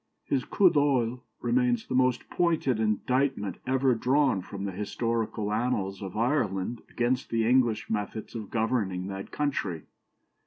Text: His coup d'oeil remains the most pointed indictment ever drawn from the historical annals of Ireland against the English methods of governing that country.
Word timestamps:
His 0.25 0.45
coup 0.45 0.71
d'oeil 0.71 1.21
remains 1.41 1.85
the 1.85 1.93
most 1.93 2.27
pointed 2.31 2.79
indictment 2.79 3.57
ever 3.67 3.93
drawn 3.93 4.41
from 4.41 4.65
the 4.65 4.71
historical 4.71 5.53
annals 5.53 6.01
of 6.01 6.17
Ireland 6.17 6.81
against 6.89 7.29
the 7.29 7.47
English 7.47 7.87
methods 7.87 8.33
of 8.33 8.49
governing 8.49 9.05
that 9.09 9.29
country. 9.29 9.83